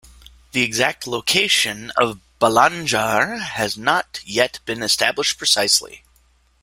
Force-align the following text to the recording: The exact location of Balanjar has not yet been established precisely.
The 0.53 0.63
exact 0.63 1.05
location 1.05 1.91
of 1.95 2.19
Balanjar 2.39 3.39
has 3.39 3.77
not 3.77 4.19
yet 4.25 4.57
been 4.65 4.81
established 4.81 5.37
precisely. 5.37 6.01